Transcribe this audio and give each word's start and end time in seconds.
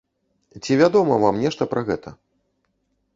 Ці 0.63 0.77
вядома 0.79 1.17
вам 1.23 1.35
нешта 1.43 1.63
пра 1.73 1.81
гэта? 1.91 2.09